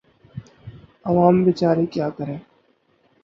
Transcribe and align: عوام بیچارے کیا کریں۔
عوام 1.05 1.35
بیچارے 1.45 1.85
کیا 1.93 2.07
کریں۔ 2.17 2.37